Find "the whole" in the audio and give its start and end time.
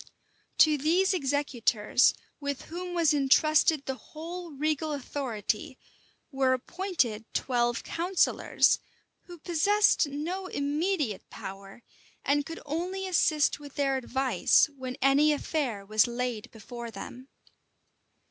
3.85-4.49